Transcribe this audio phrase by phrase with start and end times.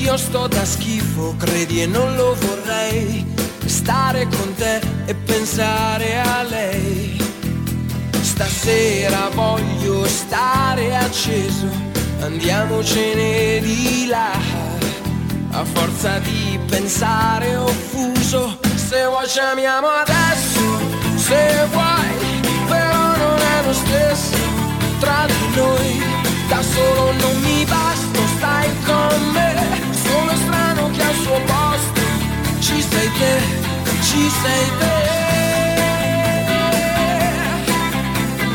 [0.00, 3.26] Io sto da schifo, credi e non lo vorrei.
[3.64, 7.20] Stare con te e pensare a lei.
[8.20, 11.66] Stasera voglio stare acceso,
[12.20, 14.30] andiamocene di là.
[15.50, 20.60] A forza di pensare offuso, se vuoi ci amiamo adesso,
[21.16, 24.36] se vuoi, però non è lo stesso
[25.00, 26.02] tra di noi.
[26.48, 27.27] Da solo non
[34.42, 34.96] sei te.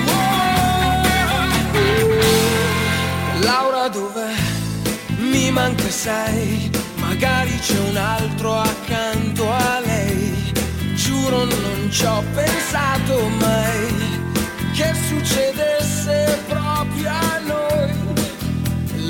[0.07, 0.63] Oh.
[3.41, 4.33] Laura dov'è?
[5.17, 10.51] Mi manca sei, magari c'è un altro accanto a lei.
[10.95, 14.21] Giuro non ci ho pensato mai
[14.73, 18.02] che succedesse proprio a noi.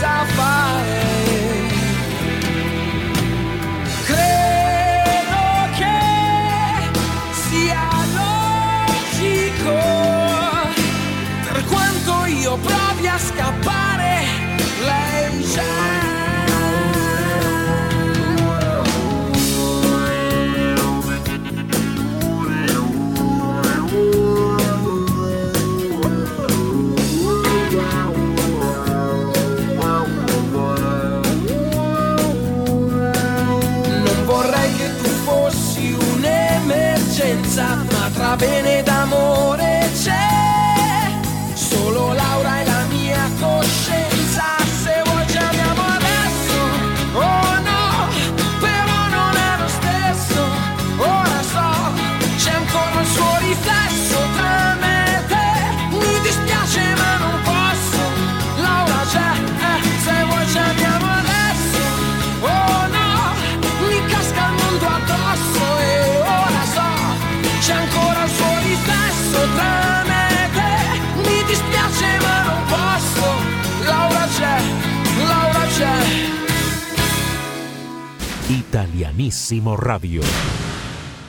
[0.00, 1.02] Cosa fare.
[4.06, 5.44] Credo
[5.76, 5.98] che
[7.48, 9.76] sia logico
[11.44, 14.24] per quanto io provi a scappare,
[14.84, 15.99] lei Non
[38.40, 38.79] ma tra
[79.20, 80.22] Italianissimo Radio.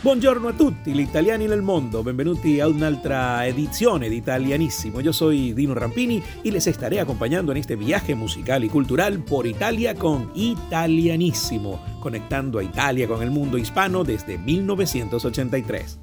[0.02, 5.02] Buongiorno a tutti gli italiani nel mondo, benvenuti a un'altra edizione de Italianissimo.
[5.02, 9.46] Yo soy Dino Rampini y les estaré acompañando en este viaje musical y cultural por
[9.46, 16.00] Italia con Italianissimo, conectando a Italia con el mundo hispano desde 1983.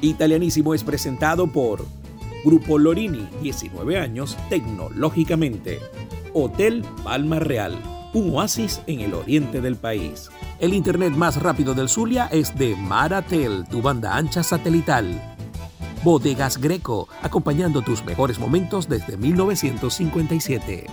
[0.00, 1.84] Italianissimo es presentado por
[2.44, 5.80] Grupo Lorini, 19 años tecnológicamente.
[6.32, 7.76] Hotel Palma Real,
[8.16, 10.30] un oasis en el oriente del país.
[10.58, 15.36] El internet más rápido del Zulia es de Maratel, tu banda ancha satelital.
[16.02, 20.86] Bodegas Greco, acompañando tus mejores momentos desde 1957.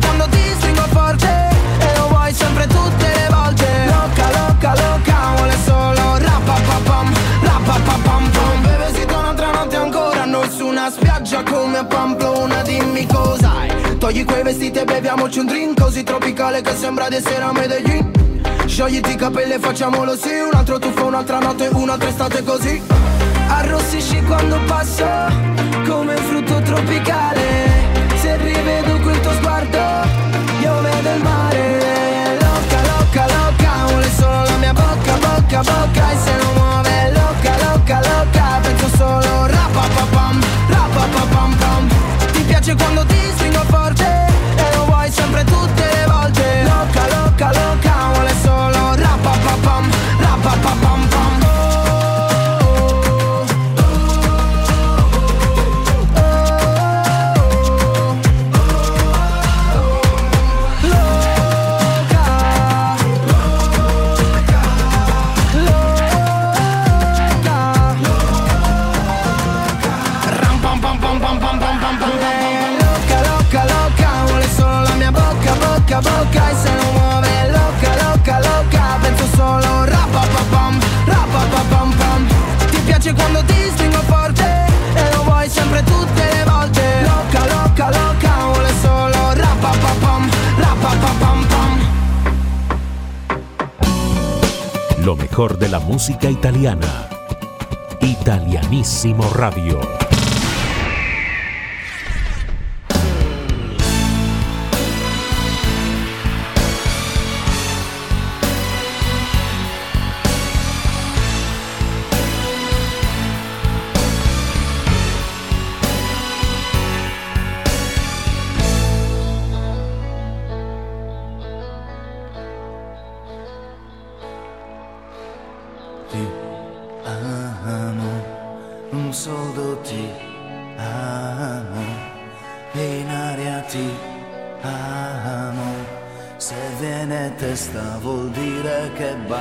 [0.01, 1.49] quando ti stringo forte
[1.79, 3.67] E lo vuoi sempre tutte le volte.
[3.87, 7.13] Loca, loca, loca, vuole solo rapapapam,
[7.43, 13.07] rapapapam pam Beve si un'altra notte ancora Noi su una spiaggia come a Pamplona Dimmi
[13.07, 13.99] cosa hai.
[13.99, 18.11] Togli quei vestiti e beviamoci un drink Così tropicale che sembra di essere a Medellin
[18.67, 22.81] Sciogliti i capelli e facciamolo sì Un altro tuffo, un'altra notte, un'altra estate così.
[23.49, 25.05] Arrossisci quando passo
[25.87, 27.89] Come frutto tropicale.
[28.21, 28.80] Se sguardo
[31.15, 32.39] Il mare.
[32.41, 37.57] Loca, loca, loca Vuole solo la mia bocca, bocca, bocca E se non muove loca,
[37.65, 41.89] loca, loca Penso solo rapapapam, rapapapam pam.
[42.33, 44.27] Ti piace quando ti stringo forte
[44.57, 45.90] E lo vuoi sempre tutte
[95.49, 97.09] de la música italiana.
[98.03, 100.00] Italianissimo Radio.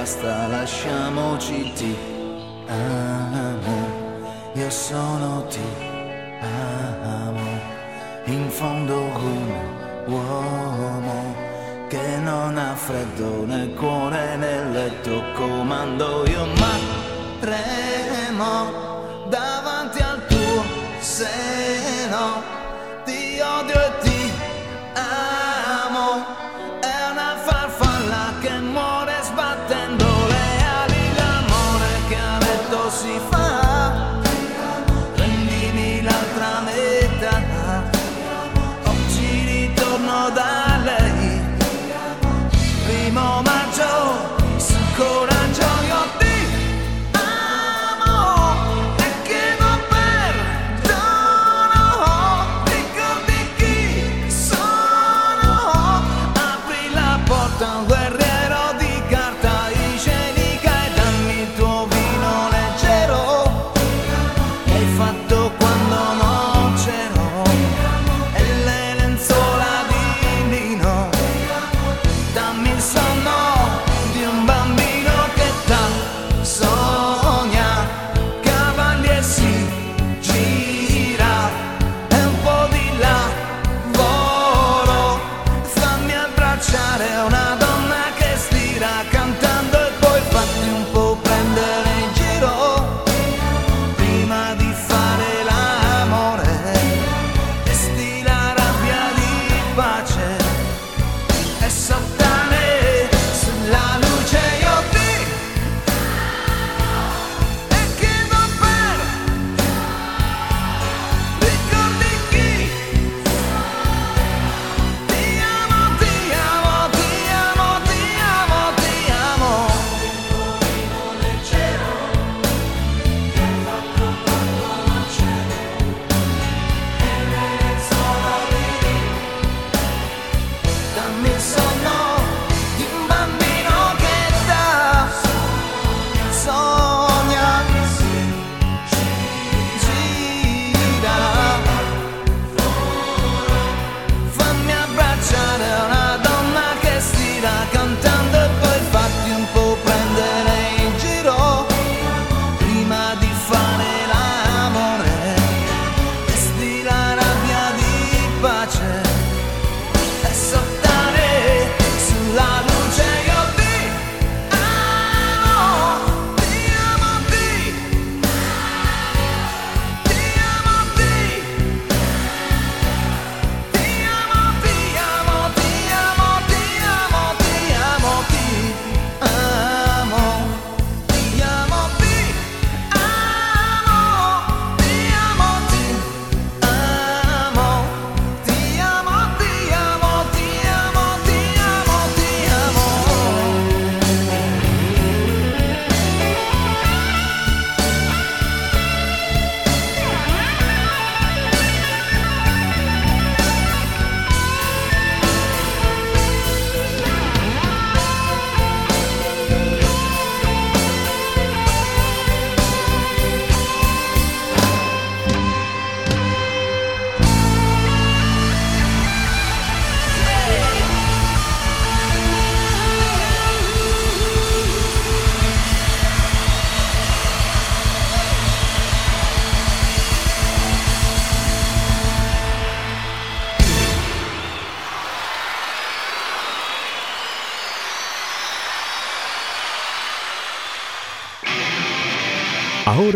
[0.09, 1.95] Basta, lasciamoci ti
[2.67, 3.77] amo,
[4.53, 5.61] io sono ti
[6.41, 7.59] amo,
[8.25, 9.54] in fondo un
[10.07, 11.35] uomo
[11.89, 16.78] che non ha freddo nel cuore nel letto comando io ma
[17.39, 18.88] tremo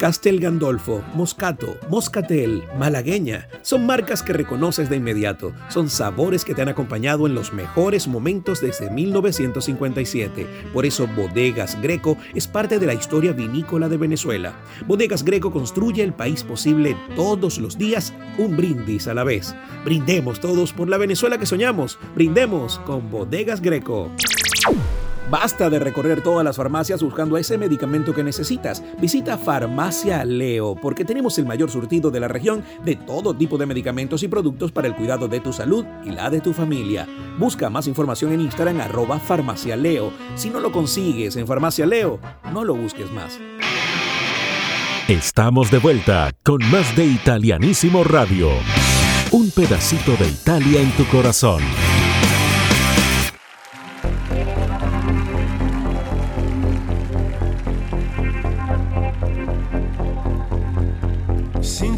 [0.00, 5.52] Castel Gandolfo, Moscato, Moscatel, Malagueña, son marcas que reconoces de inmediato.
[5.68, 10.46] Son sabores que te han acompañado en los mejores momentos desde 1957.
[10.72, 14.54] Por eso Bodegas Greco es parte de la historia vinícola de Venezuela.
[14.86, 19.54] Bodegas Greco construye el país posible todos los días, un brindis a la vez.
[19.84, 21.98] Brindemos todos por la Venezuela que soñamos.
[22.14, 24.10] Brindemos con Bodegas Greco.
[25.30, 28.82] Basta de recorrer todas las farmacias buscando ese medicamento que necesitas.
[29.00, 33.66] Visita Farmacia Leo porque tenemos el mayor surtido de la región de todo tipo de
[33.66, 37.06] medicamentos y productos para el cuidado de tu salud y la de tu familia.
[37.38, 40.12] Busca más información en Instagram arroba Farmacia Leo.
[40.34, 42.18] Si no lo consigues en Farmacia Leo,
[42.52, 43.38] no lo busques más.
[45.06, 48.48] Estamos de vuelta con más de Italianísimo Radio.
[49.30, 51.62] Un pedacito de Italia en tu corazón.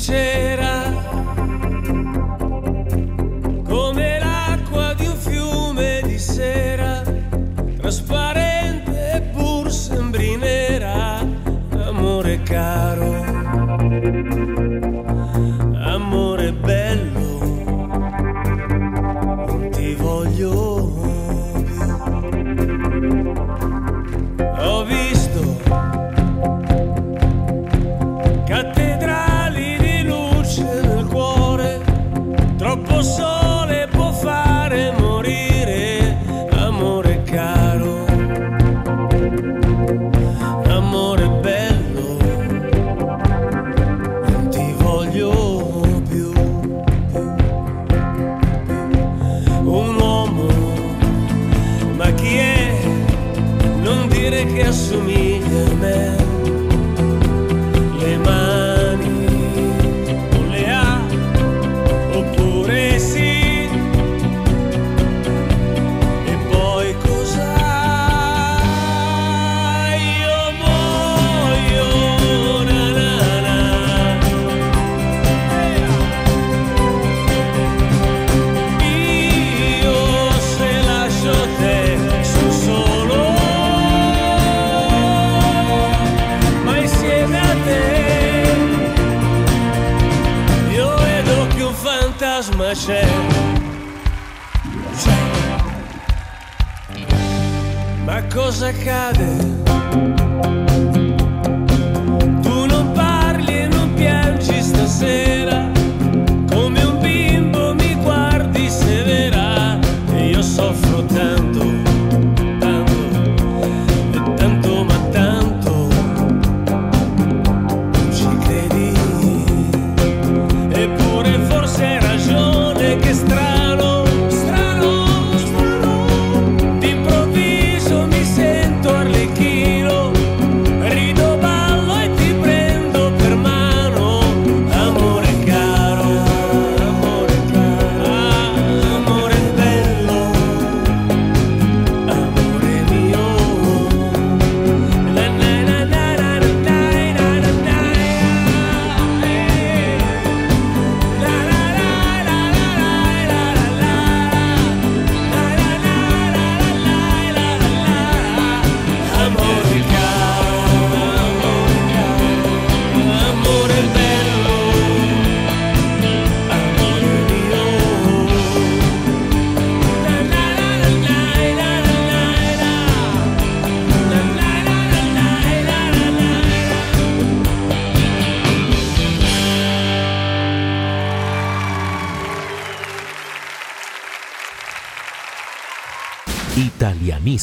[0.03, 0.62] Sincera,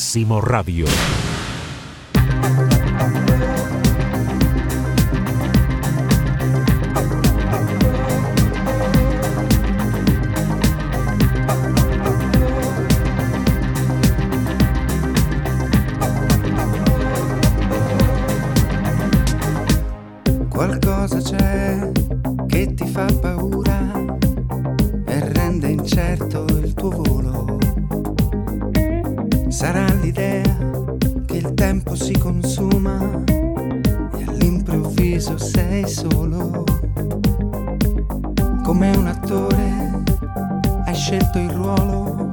[0.10, 0.88] Italianísimo Radio.
[20.50, 21.92] Qualcosa c'è
[22.48, 23.92] che ti fa paura
[25.06, 27.49] e rende incerto il tuo volo.
[29.60, 30.42] Sarà l'idea
[31.26, 36.64] che il tempo si consuma e all'improvviso sei solo.
[38.64, 40.02] Come un attore
[40.86, 42.30] hai scelto il ruolo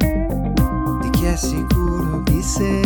[1.26, 2.80] è sicuro di sé,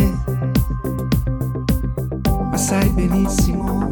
[2.49, 3.91] ma sai benissimo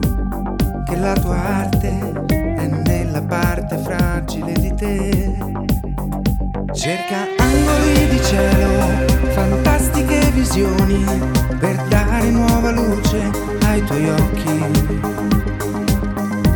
[0.85, 5.68] che la tua arte è nella parte fragile di te.
[6.79, 8.87] Cerca angoli di cielo,
[9.33, 11.03] fantastiche visioni
[11.59, 13.29] per dare nuova luce
[13.65, 14.63] ai tuoi occhi,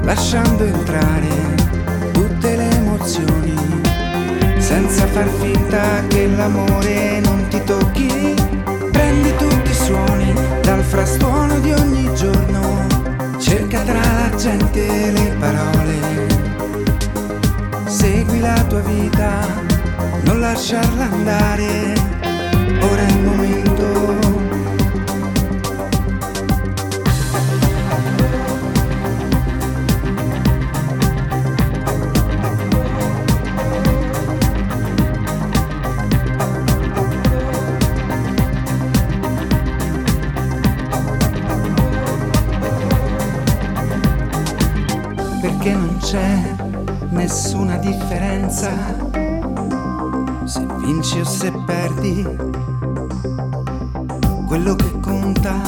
[0.03, 1.27] lasciando entrare
[2.13, 3.53] tutte le emozioni,
[4.59, 8.33] senza far finta che l'amore non ti tocchi.
[8.91, 12.87] Prendi tutti i suoni dal frastuono di ogni giorno,
[13.39, 16.27] cerca tra la gente le parole,
[17.87, 19.62] segui la tua vita,
[20.23, 21.93] non lasciarla andare,
[22.81, 23.72] ora è il momento.
[51.43, 52.25] Se perdi.
[54.47, 55.59] Quello che conta,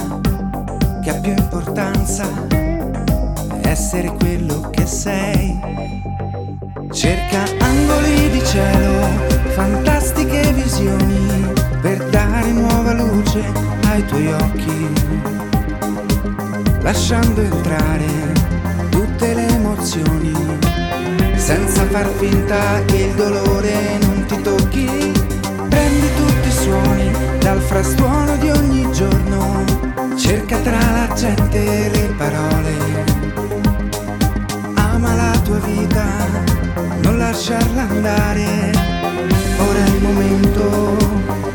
[1.03, 2.25] che ha più importanza,
[3.63, 5.59] essere quello che sei.
[6.93, 9.05] Cerca angoli di cielo,
[9.49, 13.43] fantastiche visioni per dare nuova luce
[13.88, 14.88] ai tuoi occhi,
[16.83, 18.07] lasciando entrare
[18.91, 20.31] tutte le emozioni,
[21.35, 25.35] senza far finta che il dolore non ti tocchi.
[25.75, 29.65] Prendi tutti i suoni dal frastuono di ogni giorno,
[30.15, 33.03] cerca tra la gente le parole.
[34.75, 36.05] Ama la tua vita,
[37.01, 38.71] non lasciarla andare,
[39.67, 41.55] ora è il momento.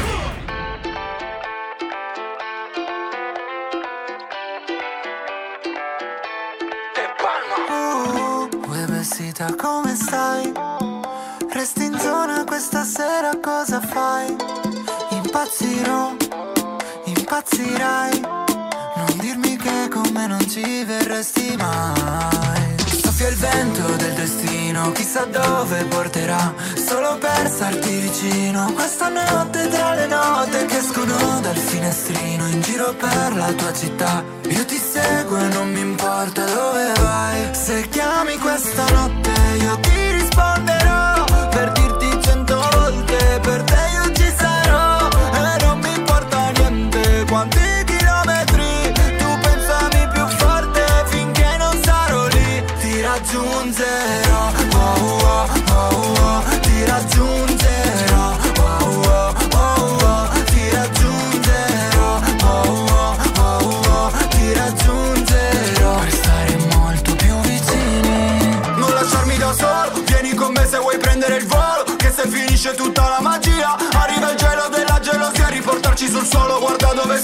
[33.41, 34.23] 他多吉哒。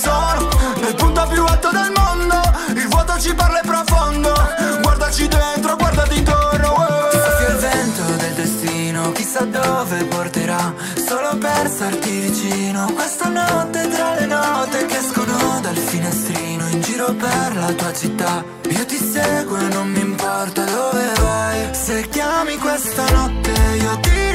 [0.08, 2.36] Sono Nel punto più alto del mondo.
[2.76, 4.34] Il vuoto ci parla e profondo.
[4.82, 7.12] Guardaci dentro, guardati intorno oh.
[7.12, 10.74] Soffia il vento del destino Chissà dove porterà.
[10.96, 17.14] Solo per starti vicino Questa notte tra le note Che escono dal finestrino In giro
[17.14, 18.44] per nella tua città.
[18.70, 21.74] Io ti seguo e non mi importa dove vai.
[21.74, 24.27] Se chiami questa notte io ti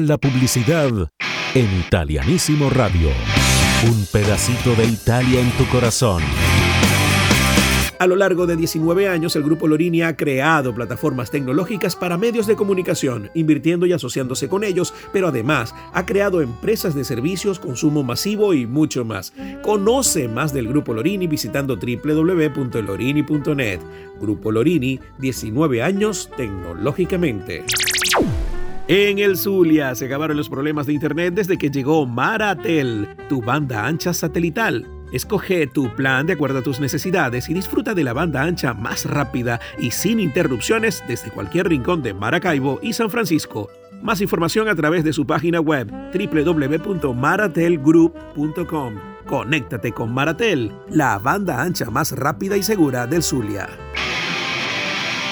[0.00, 0.88] La publicidad
[1.54, 3.10] en Italianísimo Radio.
[3.86, 6.22] Un pedacito de Italia en tu corazón.
[7.98, 12.46] A lo largo de 19 años, el Grupo Lorini ha creado plataformas tecnológicas para medios
[12.46, 18.02] de comunicación, invirtiendo y asociándose con ellos, pero además ha creado empresas de servicios, consumo
[18.02, 19.34] masivo y mucho más.
[19.62, 23.80] Conoce más del Grupo Lorini visitando www.lorini.net.
[24.18, 27.66] Grupo Lorini, 19 años tecnológicamente.
[28.94, 33.86] En el Zulia se acabaron los problemas de internet desde que llegó Maratel, tu banda
[33.86, 34.86] ancha satelital.
[35.14, 39.06] Escoge tu plan de acuerdo a tus necesidades y disfruta de la banda ancha más
[39.06, 43.70] rápida y sin interrupciones desde cualquier rincón de Maracaibo y San Francisco.
[44.02, 48.94] Más información a través de su página web www.maratelgroup.com.
[49.26, 53.70] Conéctate con Maratel, la banda ancha más rápida y segura del Zulia.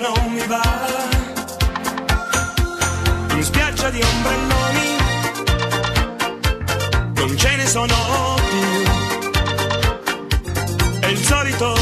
[0.00, 0.62] Non mi va.
[3.34, 4.96] In spiaggia di ombrelloni,
[7.14, 8.68] non ce ne sono più.
[11.00, 11.74] È il solito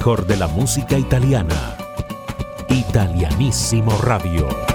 [0.00, 1.76] mejor de la música italiana.
[2.70, 4.69] Italianísimo Radio.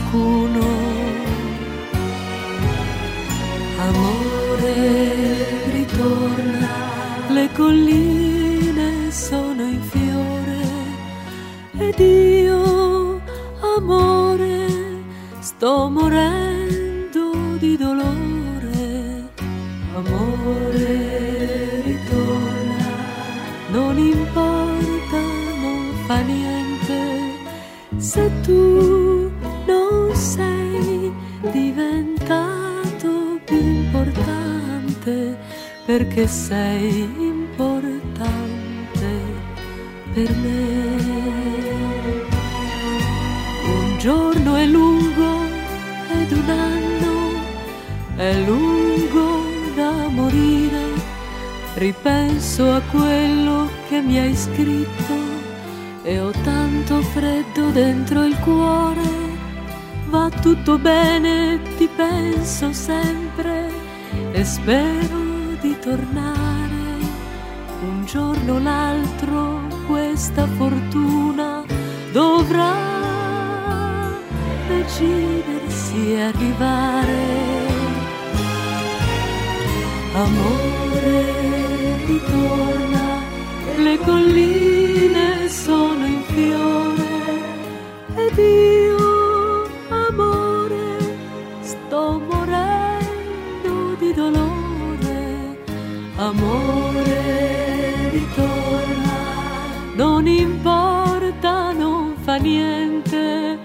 [0.00, 0.60] Qualcuno.
[3.78, 6.68] Amore, ritorna,
[7.28, 10.60] le colline sono in fiore
[11.78, 13.20] ed io,
[13.76, 14.66] amore,
[15.40, 19.28] sto morendo di dolore.
[19.94, 22.84] Amore, ritorna,
[23.70, 25.20] non importa,
[25.60, 26.58] non fa niente
[27.96, 28.99] se tu
[35.90, 39.10] perché sei importante
[40.14, 41.08] per me.
[43.64, 45.30] Un giorno è lungo
[46.16, 47.14] ed un anno
[48.14, 49.42] è lungo
[49.74, 50.84] da morire.
[51.74, 55.14] Ripenso a quello che mi hai scritto
[56.04, 59.08] e ho tanto freddo dentro il cuore.
[60.08, 63.68] Va tutto bene, ti penso sempre
[64.30, 65.29] e spero
[65.90, 66.98] tornare.
[67.82, 71.64] Un giorno o l'altro questa fortuna
[72.12, 72.74] dovrà
[74.68, 77.48] decidersi arrivare.
[80.14, 81.24] Amore,
[82.06, 83.06] ritorna,
[83.78, 87.08] le colline sono in fiore
[88.14, 88.89] ed io,
[96.30, 99.18] Amore, ritorna,
[99.96, 103.58] non importa, non fa niente.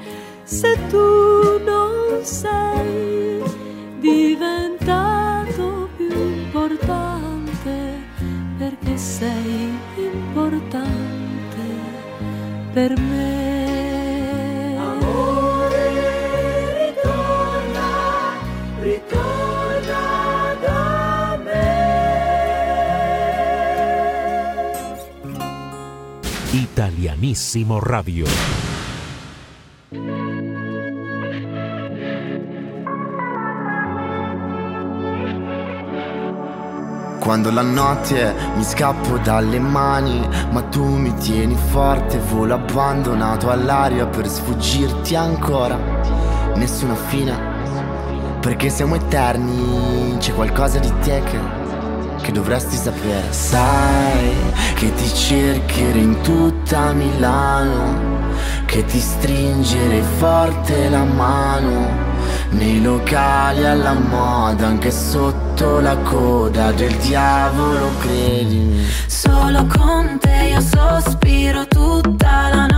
[0.44, 1.35] Se tu
[27.56, 28.26] Italianissimo Radio.
[37.20, 44.06] Quando la notte mi scappo dalle mani, ma tu mi tieni forte, volo abbandonato all'aria
[44.06, 45.78] per sfuggirti ancora.
[46.56, 47.36] Nessuna fine,
[48.42, 51.55] perché siamo eterni, c'è qualcosa di te che,
[52.26, 53.32] che dovresti sapere.
[53.32, 54.34] Sai
[54.74, 58.34] che ti cercherò in tutta Milano,
[58.66, 62.14] che ti stringerei forte la mano.
[62.50, 68.88] Nei locali alla moda, anche sotto la coda del diavolo, credimi.
[69.06, 72.75] Solo con te io sospiro tutta la notte.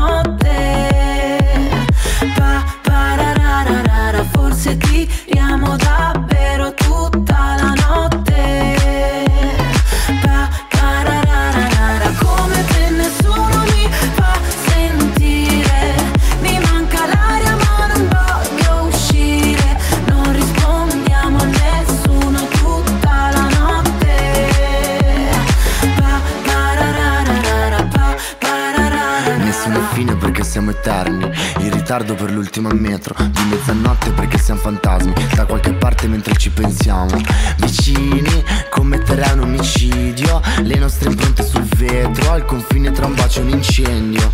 [30.72, 35.14] Eterni In ritardo per l'ultima metro Di mezzanotte perché siamo fantasmi.
[35.36, 37.22] Da qualche parte mentre ci pensiamo.
[37.58, 40.42] Vicini commetterei un omicidio.
[40.64, 44.32] Le nostre impronte sul vetro Al confine tra un bacio e un incendio.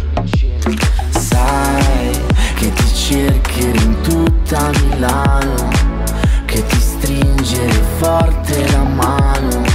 [1.09, 2.21] Sai
[2.55, 5.69] che ti cercherò in tutta Milano
[6.45, 9.72] Che ti stringere forte la mano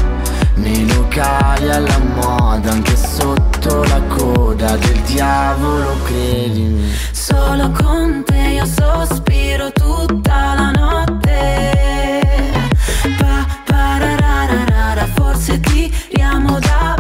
[0.59, 6.93] nei locali alla moda, anche sotto la coda del diavolo, credimi.
[7.13, 12.23] Solo con te io sospiro tutta la notte.
[13.19, 16.98] Pa, parararara, forse tiriamo davvero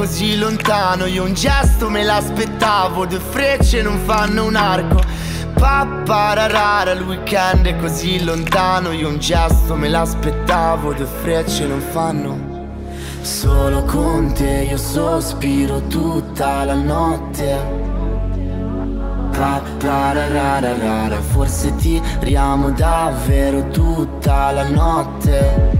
[0.00, 4.98] così lontano Io un gesto me l'aspettavo Due frecce non fanno un arco.
[5.52, 12.48] Pappararara, il weekend è così lontano Io un gesto me l'aspettavo Due frecce non fanno.
[13.20, 17.88] Solo con te io sospiro tutta la notte.
[19.32, 25.79] Pappararara, forse tiriamo davvero tutta la notte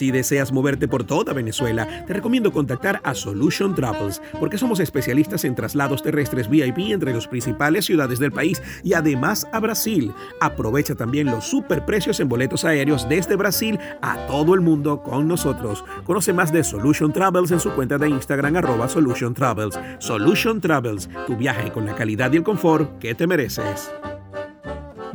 [0.00, 5.44] Si deseas moverte por toda Venezuela, te recomiendo contactar a Solution Travels, porque somos especialistas
[5.44, 10.14] en traslados terrestres VIP entre las principales ciudades del país y además a Brasil.
[10.40, 15.84] Aprovecha también los superprecios en boletos aéreos desde Brasil a todo el mundo con nosotros.
[16.04, 19.78] Conoce más de Solution Travels en su cuenta de Instagram arroba Solution Travels.
[19.98, 23.90] Solution Travels, tu viaje con la calidad y el confort que te mereces.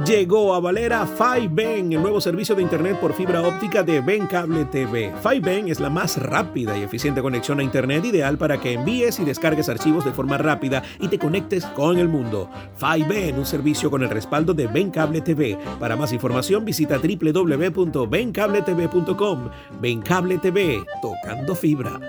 [0.03, 4.65] Llegó a Valera 5Ben, el nuevo servicio de internet por fibra óptica de Ben Cable
[4.65, 5.13] TV.
[5.23, 9.23] 5Ben es la más rápida y eficiente conexión a internet ideal para que envíes y
[9.23, 12.49] descargues archivos de forma rápida y te conectes con el mundo.
[12.77, 15.57] 5Ben, un servicio con el respaldo de Ben Cable TV.
[15.79, 19.49] Para más información visita www.bencabletv.com.
[19.79, 22.01] Ben Cable TV, tocando fibra.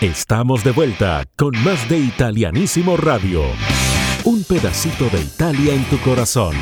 [0.00, 3.42] Estamos de vuelta con más de Italianísimo Radio.
[4.24, 6.56] Un pedacito de Italia en tu corazón.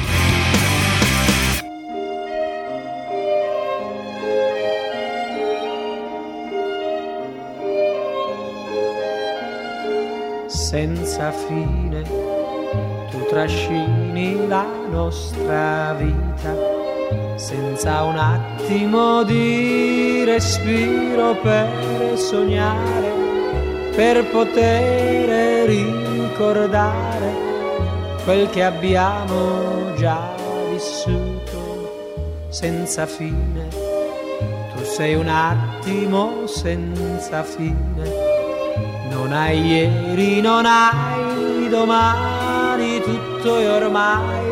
[10.72, 12.02] Senza fine,
[13.10, 16.56] tu trascini la nostra vita,
[17.34, 23.10] senza un attimo di respiro per sognare,
[23.94, 27.34] per poter ricordare
[28.24, 30.34] quel che abbiamo già
[30.70, 33.68] vissuto, senza fine.
[34.74, 38.31] Tu sei un attimo senza fine
[39.12, 44.44] non hai ieri, non hai domani, tutto è ormai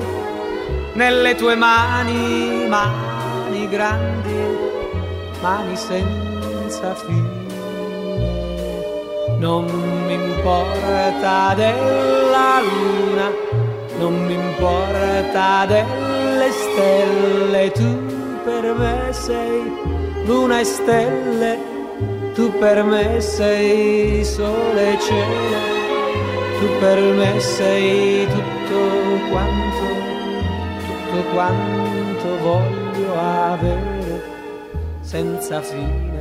[0.93, 4.41] nelle tue mani, mani grandi,
[5.41, 7.49] mani senza fine.
[9.39, 9.65] Non
[10.07, 13.31] mi importa della luna,
[13.99, 17.91] non mi importa delle stelle, tu
[18.45, 19.73] per me sei
[20.27, 21.80] luna e stelle
[22.41, 25.59] tu per me sei sole e cielo,
[26.59, 28.80] tu per me sei tutto
[29.30, 29.86] quanto,
[30.86, 34.22] tutto quanto voglio avere
[35.03, 36.18] senza fine.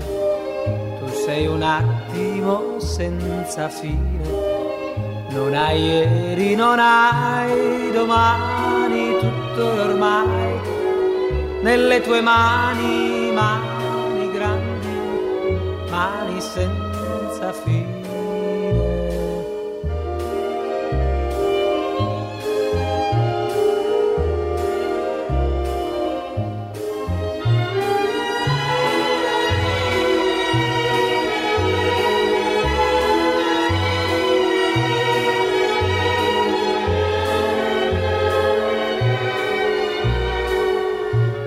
[0.99, 4.19] Tu sei un attimo senza fine,
[5.29, 10.59] non hai ieri, non hai domani, tutto ormai
[11.61, 13.68] nelle tue mani, mani
[16.41, 17.99] senza fine.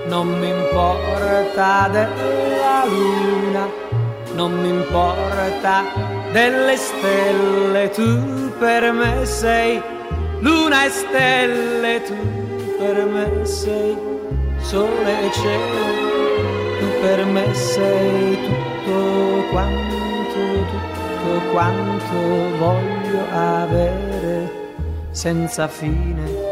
[0.06, 3.81] non mi importa della luna
[4.34, 5.84] non mi importa
[6.32, 9.82] delle stelle, tu per me sei
[10.40, 13.96] luna e stelle, tu per me sei
[14.60, 15.84] sole e cielo,
[16.78, 20.38] tu per me sei tutto quanto,
[20.70, 24.50] tutto quanto voglio avere
[25.10, 26.51] senza fine.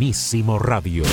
[0.00, 1.04] Mismísimo Radio.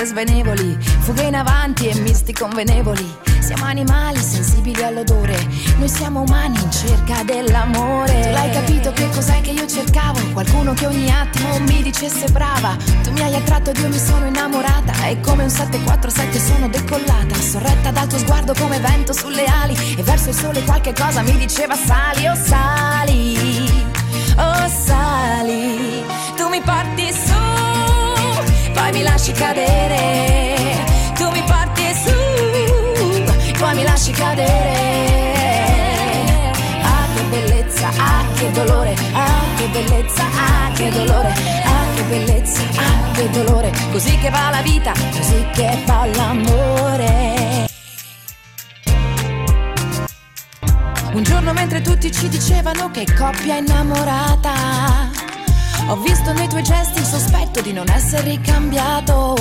[0.00, 3.18] Pose svenevoli, fughe in avanti e misti convenevoli.
[3.40, 5.36] Siamo animali sensibili all'odore,
[5.78, 8.20] noi siamo umani in cerca dell'amore.
[8.20, 10.20] Tu l'hai capito che cos'è che io cercavo?
[10.32, 12.76] Qualcuno che ogni attimo mi dicesse brava.
[13.02, 14.92] Tu mi hai attratto ed io mi sono innamorata.
[15.04, 19.96] È come un 747 sono decollata, sorretta dal tuo sguardo come vento sulle ali.
[19.96, 23.49] E verso il sole qualche cosa mi diceva sali, oh sali,
[28.90, 30.84] poi mi lasci cadere.
[31.14, 32.12] Tu mi porti su,
[33.58, 35.38] poi mi lasci cadere.
[36.82, 41.32] Ah che bellezza, ah che dolore, ah che bellezza, ah che dolore,
[41.64, 43.72] ah che bellezza, ah che dolore.
[43.92, 47.68] Così che va la vita, così che va l'amore.
[51.12, 55.10] Un giorno mentre tutti ci dicevano che coppia innamorata,
[55.88, 59.34] ho visto nei tuoi gesti il sospetto di non essere ricambiato.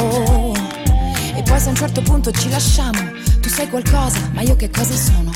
[1.36, 3.00] E poi se a un certo punto ci lasciamo,
[3.40, 5.32] tu sei qualcosa, ma io che cosa sono?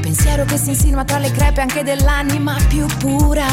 [0.00, 3.46] Pensiero che si insinua tra le crepe anche dell'anima più pura.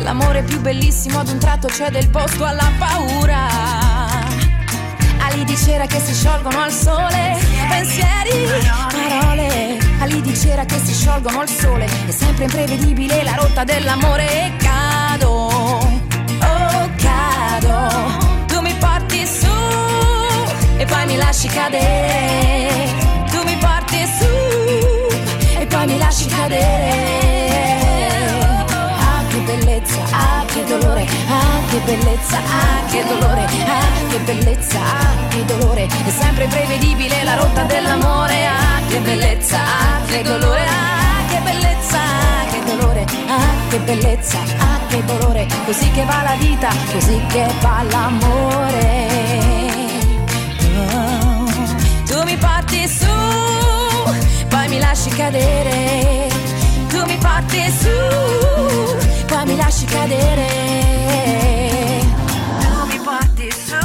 [0.00, 3.46] L'amore più bellissimo ad un tratto cede il posto alla paura.
[5.20, 7.38] Ali di cera che si sciolgono al sole,
[7.68, 8.46] pensieri,
[8.90, 9.78] parole.
[10.00, 14.56] Ali di cera che si sciolgono al sole, è sempre imprevedibile la rotta dell'amore e
[14.58, 14.83] cado,
[16.96, 17.88] cado.
[18.46, 19.54] Tu mi porti su
[20.78, 22.88] e poi mi lasci cadere.
[23.30, 27.12] Tu mi porti su e poi mi lasci cadere.
[29.06, 33.04] Ah che bellezza, ah che dolore, ah che bellezza, ah che
[42.64, 45.46] dolore, ah che bellezza, ah che dolore.
[45.66, 49.12] Così che va la vita, così che va l'amore.
[50.92, 51.44] Oh,
[52.06, 53.06] tu mi porti su,
[54.48, 56.28] poi mi lasci cadere.
[56.88, 57.88] Tu mi porti su,
[59.26, 60.46] poi mi lasci cadere.
[62.60, 63.78] Tu mi porti su,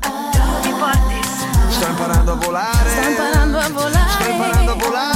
[0.00, 1.46] tu mi porti su.
[1.70, 2.90] Sto imparando a volare.
[2.90, 4.10] Sto imparando a volare.
[4.10, 5.15] Sto imparando a volare.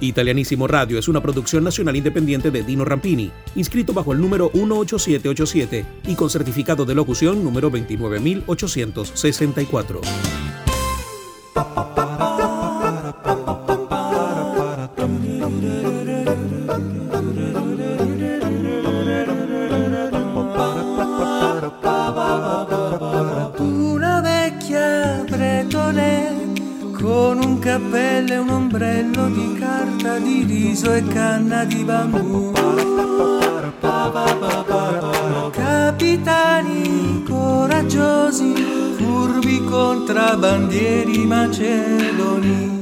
[0.03, 5.87] Italianísimo Radio es una producción nacional independiente de Dino Rampini, inscrito bajo el número 18787
[6.09, 10.01] y con certificado de locución número 29864.
[27.73, 32.53] Con un cappello e un ombrello di carta di riso e canna di bambù.
[35.51, 38.53] Capitani coraggiosi,
[38.97, 42.81] furbi contrabbandieri macedoni.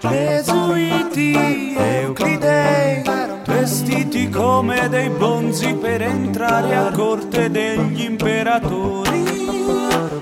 [0.00, 3.02] Gesuiti euclidei,
[3.46, 9.24] vestiti come dei bonzi per entrare a corte degli imperatori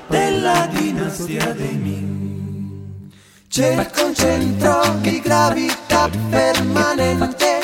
[0.06, 2.11] della dinastia dei Ming.
[3.52, 7.60] Cerco un centro di gravità permanente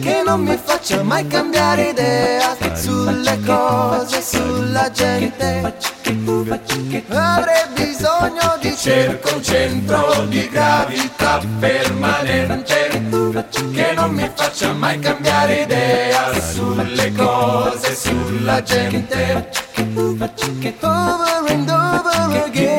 [0.00, 5.74] che non mi faccia mai cambiare idea sulle cose, sulla gente.
[7.08, 13.02] Avrei bisogno di cerco un centro di gravità permanente
[13.72, 19.48] che non mi faccia mai cambiare idea sulle cose, sulla gente.
[20.82, 22.69] Over and over again.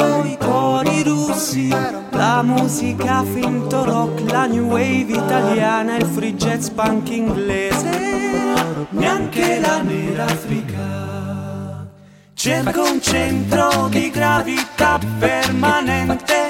[0.00, 1.68] Sopporto i cori russi,
[2.10, 9.82] la musica finto rock, la new wave italiana, il free jazz punk inglese, neanche la
[9.82, 11.88] nera africana.
[12.32, 16.48] Cerco un centro di gravità permanente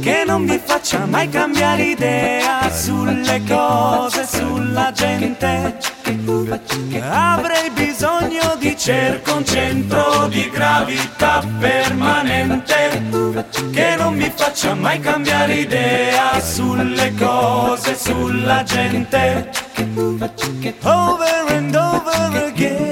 [0.00, 5.76] che non mi faccia mai cambiare idea sulle cose, sulla gente.
[7.00, 13.02] Avrei bisogno di cerco un centro di gravità permanente
[13.72, 19.50] che non mi faccia mai cambiare idea sulle cose, sulla gente.
[20.82, 22.89] Over and over again.